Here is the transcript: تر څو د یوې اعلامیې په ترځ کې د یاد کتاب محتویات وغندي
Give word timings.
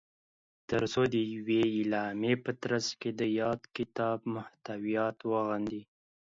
تر 0.69 0.81
څو 0.93 1.01
د 1.13 1.15
یوې 1.33 1.61
اعلامیې 1.75 2.33
په 2.45 2.51
ترځ 2.63 2.85
کې 2.99 3.09
د 3.19 3.21
یاد 3.39 3.61
کتاب 3.75 4.17
محتویات 4.35 5.17
وغندي 5.31 5.81